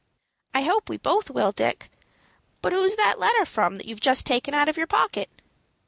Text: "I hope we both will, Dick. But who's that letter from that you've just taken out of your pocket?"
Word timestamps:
"I 0.55 0.63
hope 0.63 0.89
we 0.89 0.97
both 0.97 1.29
will, 1.29 1.51
Dick. 1.51 1.91
But 2.63 2.73
who's 2.73 2.95
that 2.95 3.19
letter 3.19 3.45
from 3.45 3.75
that 3.75 3.85
you've 3.85 4.01
just 4.01 4.25
taken 4.25 4.55
out 4.55 4.67
of 4.67 4.75
your 4.75 4.87
pocket?" 4.87 5.29